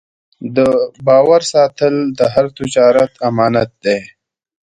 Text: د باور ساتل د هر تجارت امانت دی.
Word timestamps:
د 0.55 0.57
باور 1.07 1.41
ساتل 1.53 1.95
د 2.17 2.19
هر 2.33 2.45
تجارت 2.57 3.11
امانت 3.29 3.69
دی. 3.85 3.99